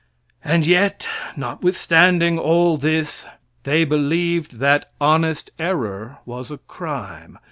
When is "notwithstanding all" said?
1.35-2.75